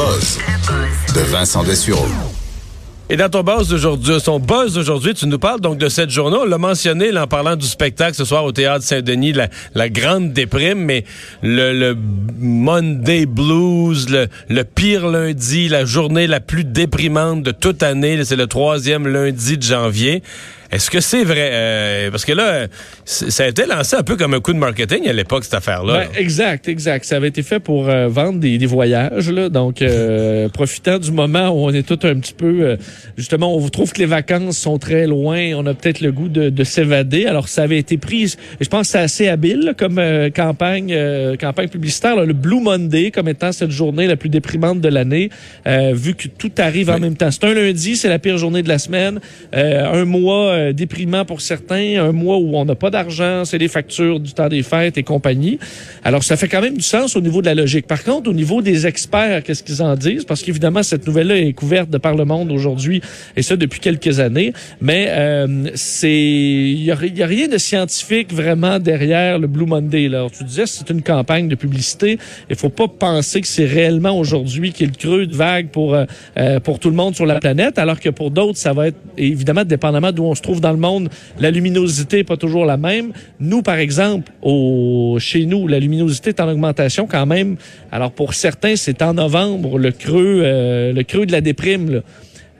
[0.00, 2.06] De Vincent Dessureau.
[3.10, 6.38] Et dans ton buzz d'aujourd'hui, son buzz d'aujourd'hui, tu nous parles donc de cette journée.
[6.40, 9.34] On l'a mentionné en parlant du spectacle ce soir au Théâtre Saint-Denis,
[9.74, 11.04] la, grande déprime, mais
[11.42, 11.92] le,
[12.38, 18.36] Monday Blues, le, le pire lundi, la journée la plus déprimante de toute année, c'est
[18.36, 20.22] le troisième lundi de janvier.
[20.70, 21.50] Est-ce que c'est vrai?
[21.52, 22.68] Euh, parce que là,
[23.10, 26.04] ça a été lancé un peu comme un coup de marketing à l'époque, cette affaire-là.
[26.04, 27.04] Ben, exact, exact.
[27.04, 29.30] Ça avait été fait pour euh, vendre des, des, voyages.
[29.30, 29.48] Là.
[29.48, 32.60] Donc, euh, profitant du moment où on est tout un petit peu...
[32.60, 32.76] Euh,
[33.16, 35.54] justement, on trouve que les vacances sont très loin.
[35.56, 37.26] On a peut-être le goût de, de s'évader.
[37.26, 38.36] Alors, ça avait été pris...
[38.60, 40.96] Je pense que c'est assez habile là, comme euh, campagne
[41.40, 42.16] campagne publicitaire.
[42.16, 45.30] Là, le Blue Monday comme étant cette journée la plus déprimante de l'année,
[45.66, 47.30] vu que tout arrive en même temps.
[47.30, 49.20] C'est un lundi, c'est la pire journée de la semaine.
[49.52, 52.90] un mois euh, déprimant pour certains, un mois où on n'a pas
[53.44, 55.58] c'est les factures du temps des fêtes et compagnie.
[56.04, 57.86] Alors, ça fait quand même du sens au niveau de la logique.
[57.86, 60.24] Par contre, au niveau des experts, qu'est-ce qu'ils en disent?
[60.24, 63.00] Parce qu'évidemment, cette nouvelle-là est couverte de par le monde aujourd'hui,
[63.36, 64.52] et ça depuis quelques années.
[64.80, 70.08] Mais euh, c'est il y, a, rien de scientifique vraiment derrière le Blue Monday.
[70.08, 70.18] Là.
[70.18, 72.18] Alors, tu disais, c'est une campagne de publicité.
[72.48, 75.94] Il faut pas penser que c'est réellement aujourd'hui qui est le creux de vague pour
[75.94, 78.98] euh, pour tout le monde sur la planète, alors que pour d'autres, ça va être
[79.16, 82.76] évidemment dépendamment d'où on se trouve dans le monde, la luminosité n'est pas toujours la
[82.76, 82.89] même.
[83.38, 87.56] Nous, par exemple, au, chez nous, la luminosité est en augmentation quand même.
[87.92, 92.02] Alors pour certains, c'est en novembre le creux, euh, le creux de la déprime.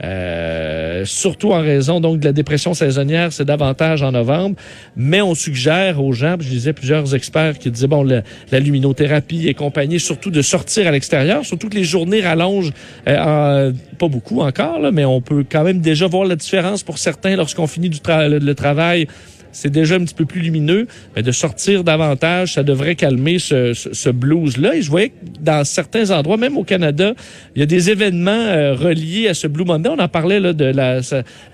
[0.03, 4.57] Euh, surtout en raison donc de la dépression saisonnière, c'est davantage en novembre.
[4.97, 9.55] Mais on suggère aux gens, je disais plusieurs experts qui disaient bon la, luminothérapie et
[9.55, 12.73] compagnie, surtout de sortir à l'extérieur, surtout que les journées rallongent
[13.09, 17.37] euh, pas beaucoup encore, mais on peut quand même déjà voir la différence pour certains
[17.37, 19.07] lorsqu'on finit du le travail
[19.53, 23.75] c'est déjà un petit peu plus lumineux, mais de sortir davantage, ça devrait calmer ce,
[23.75, 24.77] ce, ce blues-là.
[24.77, 27.15] Et je voyais que dans certains endroits, même au Canada,
[27.55, 29.89] il y a des événements euh, reliés à ce Blue Monday.
[29.89, 31.01] On en parlait là, de la,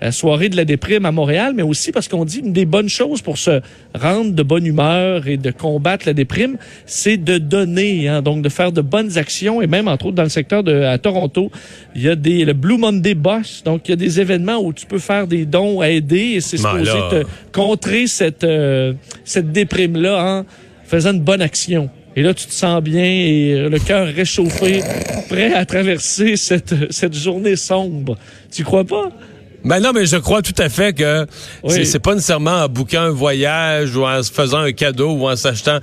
[0.01, 2.89] la, soirée de la déprime à Montréal, mais aussi parce qu'on dit une des bonnes
[2.89, 3.61] choses pour se
[3.95, 8.49] rendre de bonne humeur et de combattre la déprime, c'est de donner, hein, donc de
[8.49, 9.61] faire de bonnes actions.
[9.61, 11.51] Et même, entre autres, dans le secteur de à Toronto,
[11.95, 13.63] il y a des le Blue Monday Boss.
[13.65, 16.41] Donc, il y a des événements où tu peux faire des dons à aider et
[16.41, 18.93] c'est supposé te contrer cette, euh,
[19.23, 20.45] cette déprime-là en
[20.85, 21.89] faisant une bonne action.
[22.15, 24.81] Et là, tu te sens bien et le cœur réchauffé,
[25.29, 28.17] prêt à traverser cette, cette journée sombre.
[28.51, 29.11] Tu crois pas?
[29.63, 31.25] Ben non, mais je crois tout à fait que
[31.63, 31.85] oui.
[31.85, 35.35] c'est pas nécessairement en bouquant un voyage ou en se faisant un cadeau ou en
[35.35, 35.79] s'achetant.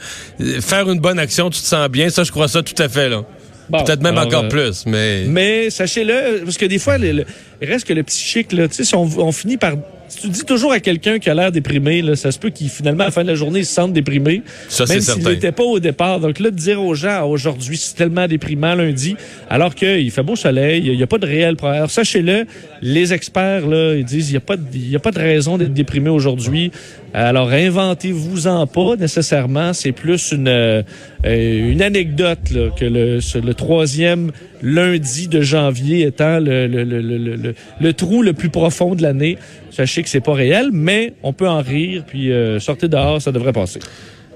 [0.60, 2.08] Faire une bonne action, tu te sens bien.
[2.08, 3.24] Ça, je crois ça tout à fait, là.
[3.68, 5.24] Bon, Peut-être même alors, encore euh, plus, mais...
[5.26, 8.74] Mais sachez-le, parce que des fois, le, le, il reste que le psychique, là, tu
[8.74, 9.74] sais, si on, on finit par
[10.08, 12.68] si tu dis toujours à quelqu'un qui a l'air déprimé, là, ça se peut qu'il
[12.68, 14.42] finalement à la fin de la journée il se sente déprimé.
[14.68, 16.20] Ça, même s'il n'était pas au départ.
[16.20, 19.16] Donc là, de dire aux gens aujourd'hui c'est tellement déprimant lundi,
[19.48, 21.78] alors qu'il fait beau soleil, il n'y a pas de réel problème.
[21.78, 22.46] Alors, sachez-le,
[22.82, 25.58] les experts là, ils disent il n'y a pas de, y a pas de raison
[25.58, 26.70] d'être déprimé aujourd'hui.
[27.12, 29.72] Alors inventez-vous-en pas nécessairement.
[29.72, 30.82] C'est plus une euh,
[31.24, 34.32] une anecdote là, que le, le troisième
[34.62, 37.43] lundi de janvier étant le, le, le, le,
[37.80, 39.38] le trou le plus profond de l'année.
[39.70, 43.32] Sachez que c'est pas réel, mais on peut en rire, puis euh, sortez dehors, ça
[43.32, 43.80] devrait passer.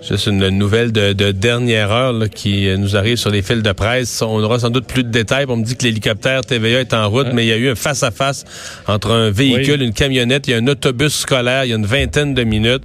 [0.06, 3.72] Juste une nouvelle de, de dernière heure là, qui nous arrive sur les fils de
[3.72, 4.22] presse.
[4.22, 5.46] On aura sans doute plus de détails.
[5.48, 7.32] On me dit que l'hélicoptère TVA est en route, hein?
[7.34, 8.44] mais il y a eu un face-à-face
[8.86, 9.86] entre un véhicule, oui.
[9.86, 12.84] une camionnette, a un autobus scolaire, il y a une vingtaine de minutes.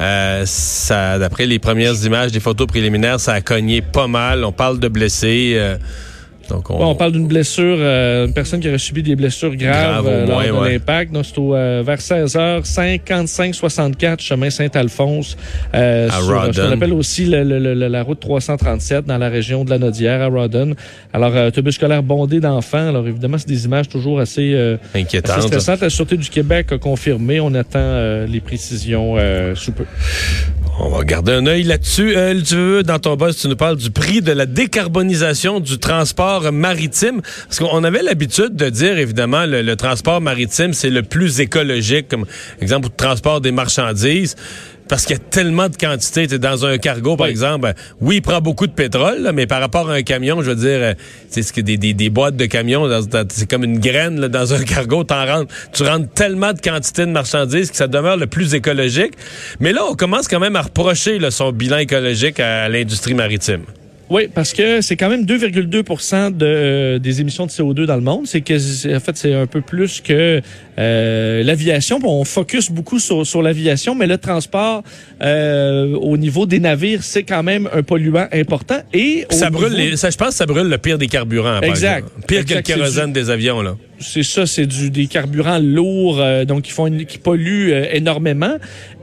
[0.00, 0.44] Euh,
[1.18, 4.44] d'après les premières images, des photos préliminaires, ça a cogné pas mal.
[4.44, 5.54] On parle de blessés.
[5.56, 5.76] Euh,
[6.52, 6.78] donc on...
[6.78, 10.06] Bon, on parle d'une blessure, euh, une personne qui aurait subi des blessures graves Grave,
[10.06, 10.72] euh, lors moins, de ouais.
[10.74, 11.12] l'impact.
[11.12, 15.36] Donc, c'est euh, vers 16h, 55-64, chemin Saint-Alphonse.
[15.74, 16.52] Euh, sur Rawdon.
[16.52, 19.78] ce qu'on appelle aussi le, le, le, la route 337 dans la région de la
[19.78, 20.74] Nodière, à Rawdon.
[21.14, 22.88] Alors, euh, autobus scolaire bondé d'enfants.
[22.88, 25.38] Alors, évidemment, c'est des images toujours assez, euh, Inquiétantes.
[25.38, 25.80] assez stressantes.
[25.80, 27.40] La Sûreté du Québec a confirmé.
[27.40, 29.16] On attend euh, les précisions
[29.54, 29.84] sous peu.
[30.78, 32.16] On va garder un œil là-dessus.
[32.16, 35.78] Euh, tu veux, dans ton boss, tu nous parles du prix de la décarbonisation du
[35.78, 37.20] transport maritime.
[37.46, 42.08] Parce qu'on avait l'habitude de dire, évidemment, le, le transport maritime, c'est le plus écologique,
[42.08, 42.24] comme
[42.60, 44.34] exemple, le transport des marchandises.
[44.92, 46.26] Parce qu'il y a tellement de quantité.
[46.26, 47.30] T'sais, dans un cargo, par Oui.
[47.30, 47.72] exemple, ben,
[48.02, 50.54] oui, il prend beaucoup de pétrole, là, mais par rapport à un camion, je veux
[50.54, 50.94] dire, euh,
[51.30, 52.86] c'est ce que des, des, des boîtes de camions,
[53.30, 55.02] c'est comme une graine là, dans un cargo.
[55.02, 59.14] T'en rentres, tu rentres tellement de quantité de marchandises que ça demeure le plus écologique.
[59.60, 63.62] Mais là, on commence quand même à reprocher là, son bilan écologique à, l'industrie maritime.
[64.10, 68.02] Oui, parce que c'est quand même 2,2 de, euh, des émissions de CO2 dans le
[68.02, 68.26] monde.
[68.26, 70.42] C'est que, en fait, c'est un peu plus que
[70.78, 71.98] euh, l'aviation.
[72.00, 74.82] Bon, on focus beaucoup sur, sur l'aviation, mais le transport
[75.22, 78.78] euh, au niveau des navires, c'est quand même un polluant important.
[78.92, 81.60] Et Ça brûle, niveau- les, ça, je pense que ça brûle le pire des carburants.
[81.60, 82.08] Exact.
[82.26, 83.60] Pire Exact, que le kérosène des avions.
[83.62, 83.76] là.
[84.00, 88.56] c'est ça, c'est du des carburants lourds, euh, donc qui font une- qui polluent énormément.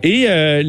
[0.03, 0.63] Et euh,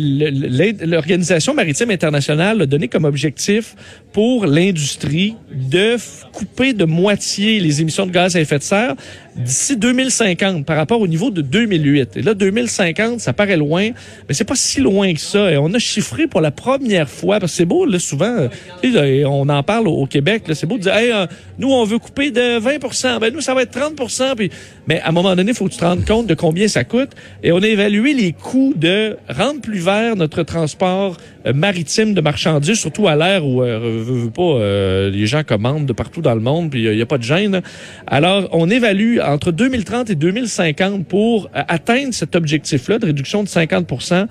[0.84, 3.74] l'organisation maritime internationale a donné comme objectif
[4.12, 5.96] pour l'industrie de
[6.32, 8.94] couper de moitié les émissions de gaz à effet de serre
[9.36, 12.16] d'ici 2050 par rapport au niveau de 2008.
[12.16, 13.90] Et là, 2050, ça paraît loin,
[14.28, 15.50] mais c'est pas si loin que ça.
[15.50, 18.48] Et on a chiffré pour la première fois, parce que c'est beau, là, souvent,
[18.84, 21.26] on en parle au, Québec, là, c'est beau de dire, hey, euh,
[21.58, 24.50] nous, on veut couper de 20% ben nous, ça va être 30 puis,
[24.86, 26.84] mais à un moment donné, il faut que tu te rendes compte de combien ça
[26.84, 27.10] coûte.
[27.42, 31.16] Et on a évalué les coûts de rendre plus vert notre transport
[31.54, 36.20] maritime de marchandises, surtout à l'ère où, euh, pas, euh, les gens commandent de partout
[36.20, 37.62] dans le monde, puis il n'y a pas de gêne.
[38.06, 43.48] Alors, on évalue entre 2030 et 2050 pour euh, atteindre cet objectif-là de réduction de
[43.48, 44.26] 50%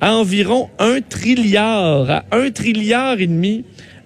[0.00, 3.64] à environ un trilliard, à un trilliard et demi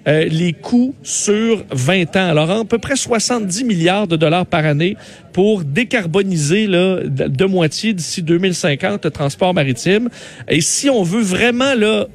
[0.09, 2.29] euh, les coûts sur 20 ans.
[2.29, 4.97] Alors, à peu près 70 milliards de dollars par année
[5.33, 10.09] pour décarboniser là, de, moitié d'ici 2050 le transport maritime.
[10.49, 12.07] Et si on veut vraiment là,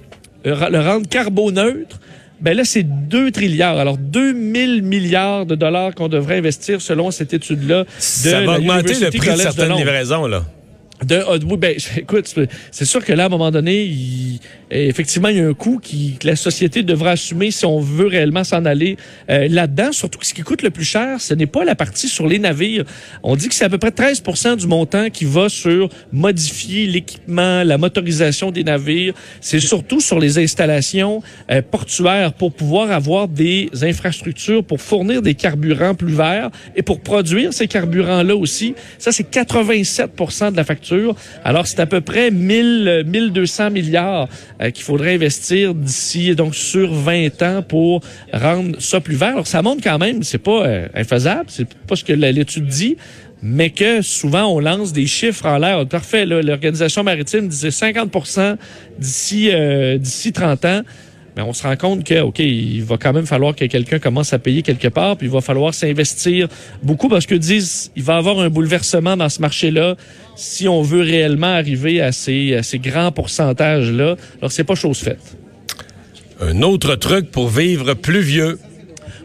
[0.45, 1.99] le rendre carboneutre,
[2.39, 3.77] ben là, c'est 2 trilliards.
[3.77, 7.83] Alors, 2000 milliards de dollars qu'on devrait investir selon cette étude-là.
[7.83, 10.25] de Ça va augmenter le prix de certaines livraisons.
[10.25, 10.43] là.
[11.05, 12.33] De, oui, ben, écoute,
[12.71, 14.39] c'est sûr que là, à un moment donné, il-
[14.71, 18.07] effectivement, il y a un coût qui, que la société devra assumer si on veut
[18.07, 18.97] réellement s'en aller
[19.29, 19.91] euh, là-dedans.
[19.91, 22.39] Surtout que ce qui coûte le plus cher, ce n'est pas la partie sur les
[22.39, 22.85] navires.
[23.23, 24.23] On dit que c'est à peu près 13
[24.57, 29.13] du montant qui va sur modifier l'équipement, la motorisation des navires.
[29.41, 35.35] C'est surtout sur les installations euh, portuaires pour pouvoir avoir des infrastructures pour fournir des
[35.35, 38.75] carburants plus verts et pour produire ces carburants-là aussi.
[38.97, 41.15] Ça, c'est 87% de la facture.
[41.43, 44.27] Alors, c'est à peu près 1000, euh, 1200 milliards
[44.60, 49.29] euh, qu'il faudrait investir d'ici, donc, sur 20 ans pour rendre ça plus vert.
[49.29, 52.97] Alors, ça montre quand même, c'est pas euh, infaisable, c'est pas ce que l'étude dit,
[53.41, 55.87] mais que souvent, on lance des chiffres en l'air.
[55.87, 58.11] Parfait, l'Organisation maritime disait 50
[58.99, 60.81] d'ici euh, d'ici 30 ans.
[61.35, 64.33] Mais on se rend compte que, OK, il va quand même falloir que quelqu'un commence
[64.33, 66.47] à payer quelque part, puis il va falloir s'investir
[66.83, 69.95] beaucoup parce que disent, il va y avoir un bouleversement dans ce marché-là
[70.35, 74.15] si on veut réellement arriver à ces, à ces grands pourcentages-là.
[74.39, 75.37] Alors, c'est pas chose faite.
[76.41, 78.59] Un autre truc pour vivre plus vieux.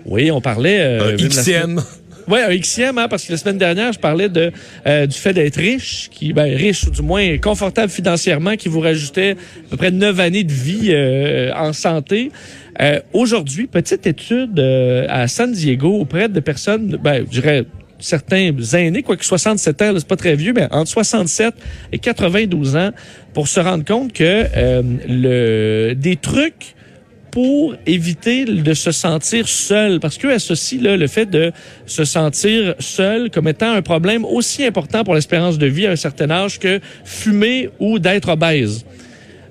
[0.05, 0.79] Oui, on parlait...
[0.81, 1.83] euh, Un XM.
[2.29, 4.51] Oui, un XM, hein, parce que la semaine dernière, je parlais de
[4.87, 8.81] euh, du fait d'être riche, qui ben, riche ou du moins confortable financièrement, qui vous
[8.81, 9.37] rajoutait
[9.67, 12.33] à peu près neuf années de vie euh, en santé.
[12.81, 17.65] Euh, Aujourd'hui, petite étude euh, à San Diego auprès de personnes, ben, je dirais
[17.99, 21.55] certains aînés, quoique 67 ans, c'est pas très vieux, mais entre 67
[21.93, 22.91] et 92 ans,
[23.33, 26.76] pour se rendre compte que euh, le des trucs
[27.37, 30.01] pour éviter de se sentir seul.
[30.01, 31.53] Parce qu'eux associent le fait de
[31.85, 35.97] se sentir seul comme étant un problème aussi important pour l'espérance de vie à un
[35.97, 38.87] certain âge que fumer ou d'être obèse.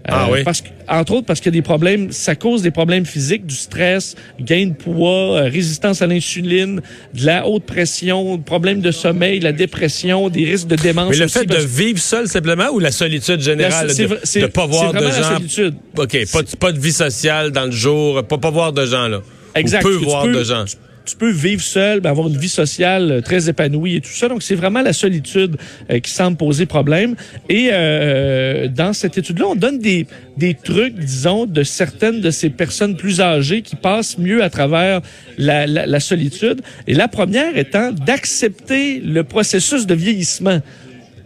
[0.08, 0.44] Ah oui.
[0.44, 4.16] Parce que, entre autres parce que des problèmes, ça cause des problèmes physiques, du stress,
[4.40, 6.82] gain de poids, euh, résistance à l'insuline,
[7.14, 11.10] de la haute pression, problèmes de sommeil, la dépression, des risques de démence.
[11.10, 14.66] Mais le aussi, fait de vivre seul simplement ou la solitude générale de ne pas
[14.68, 15.34] voir de vraiment la gens?
[15.38, 15.74] solitude.
[15.98, 19.08] OK, pas, de- pas de vie sociale dans le jour, pas, pas voir de gens
[19.08, 19.22] là.
[19.56, 19.84] Exact.
[19.86, 20.66] Ou peu Tu voir peux- de gens.
[20.66, 24.12] Tu, tu peux vivre seul, ben, avoir une vie sociale euh, très épanouie et tout
[24.12, 24.28] ça.
[24.28, 25.58] Donc, c'est vraiment la solitude
[25.90, 27.16] euh, qui semble poser problème.
[27.50, 30.08] Et euh, dans cette étude-là, on donne des,
[30.38, 35.02] des trucs, disons, de certaines de ces personnes plus âgées qui passent mieux à travers
[35.38, 36.62] la, la, la solitude.
[36.88, 40.60] Et la première étant d'accepter le processus de vieillissement.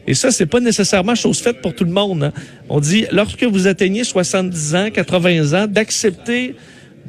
[0.08, 2.24] Et ça, c'est pas nécessairement chose faite pour tout le monde.
[2.24, 2.34] hein.
[2.68, 6.56] On dit, lorsque vous atteignez 70 ans, 80 ans, d'accepter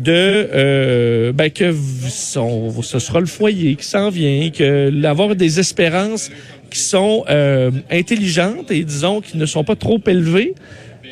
[0.01, 1.75] de euh, ben, que
[2.09, 6.31] ce sera le foyer qui s'en vient, que d'avoir des espérances
[6.71, 10.55] qui sont euh, intelligentes et disons qui ne sont pas trop élevées,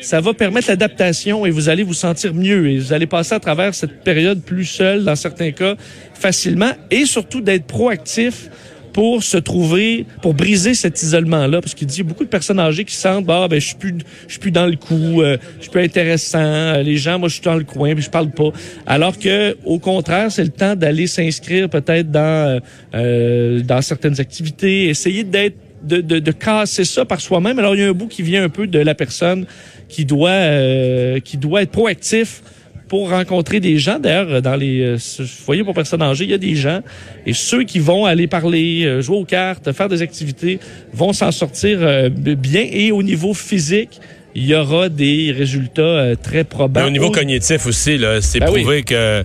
[0.01, 3.39] ça va permettre l'adaptation et vous allez vous sentir mieux et vous allez passer à
[3.39, 5.75] travers cette période plus seul dans certains cas
[6.13, 8.49] facilement et surtout d'être proactif
[8.93, 12.95] pour se trouver, pour briser cet isolement-là, parce qu'il dit beaucoup de personnes âgées qui
[12.95, 13.95] sentent, bah ben je suis plus,
[14.27, 17.29] je suis plus dans le coup, euh, je suis plus intéressant, euh, les gens, moi
[17.29, 18.51] je suis dans le coin, puis je parle pas.
[18.85, 22.59] Alors que, au contraire, c'est le temps d'aller s'inscrire peut-être dans
[22.95, 27.57] euh, dans certaines activités, essayer d'être de, de, de, casser ça par soi-même.
[27.59, 29.45] Alors, il y a un bout qui vient un peu de la personne
[29.87, 32.41] qui doit, euh, qui doit être proactif
[32.89, 33.99] pour rencontrer des gens.
[33.99, 34.97] D'ailleurs, dans les euh,
[35.45, 36.81] foyers pour personnes âgées, il y a des gens.
[37.25, 40.59] Et ceux qui vont aller parler, euh, jouer aux cartes, faire des activités,
[40.91, 42.65] vont s'en sortir euh, bien.
[42.69, 44.01] Et au niveau physique,
[44.35, 46.87] il y aura des résultats euh, très probables.
[46.87, 48.83] au niveau cognitif aussi, là, c'est Ben prouvé oui.
[48.83, 49.23] que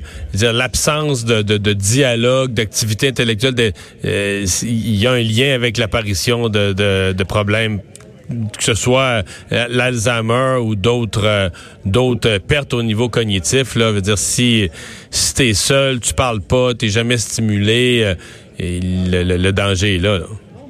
[0.52, 3.72] l'absence de, de, de dialogue, d'activité intellectuelle, de-
[4.04, 7.80] euh, il y a un lien avec l'apparition de, de, de problèmes
[8.28, 11.48] que ce soit euh, l'Alzheimer ou d'autres euh,
[11.84, 14.70] d'autres euh, pertes au niveau cognitif là veut dire si
[15.10, 18.14] si t'es seul tu parles pas t'es jamais stimulé
[18.58, 20.20] le, danger est là.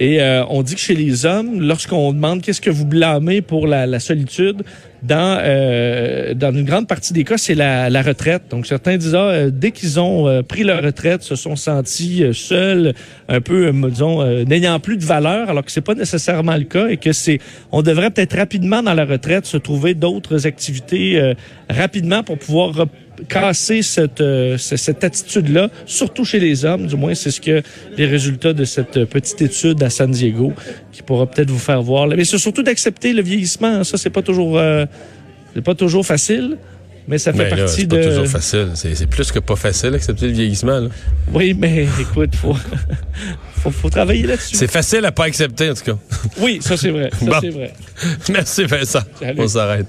[0.00, 3.66] Et euh, on dit que chez les hommes, lorsqu'on demande qu'est-ce que vous blâmez pour
[3.66, 4.62] la, la solitude,
[5.02, 8.44] dans euh, dans une grande partie des cas, c'est la, la retraite.
[8.50, 12.24] Donc certains disent ah, euh, dès qu'ils ont euh, pris leur retraite, se sont sentis
[12.24, 12.94] euh, seuls,
[13.28, 16.96] un peu, disons, n'ayant plus de valeur, alors que c'est pas nécessairement le cas et
[16.96, 17.38] que c'est,
[17.70, 21.34] on devrait peut-être rapidement dans la retraite se trouver d'autres activités
[21.70, 22.86] rapidement pour pouvoir
[23.28, 26.86] casser cette, euh, cette attitude-là, surtout chez les hommes.
[26.86, 27.62] Du moins, c'est ce que
[27.96, 30.52] les résultats de cette petite étude à San Diego
[30.92, 32.06] qui pourra peut-être vous faire voir.
[32.08, 33.84] Mais c'est surtout d'accepter le vieillissement.
[33.84, 34.86] Ça, c'est pas toujours, euh,
[35.54, 36.56] c'est pas toujours facile.
[37.06, 37.96] Mais ça fait Mais là, partie c'est de.
[37.98, 40.88] pas toujours facile c'est c'est plus que pas facile d'accepter le vieillissement là.
[41.34, 42.56] Oui, mais écoute, faut,
[43.56, 44.56] faut, faut travailler là-dessus.
[44.56, 45.98] c'est facile à pas accepter en tout cas
[46.40, 47.10] Oui, ça c'est vrai.
[47.20, 47.36] Ça Bon.
[47.42, 47.74] c'est vrai.
[48.30, 49.38] merci Vincent Salut.
[49.38, 49.86] on s'arrête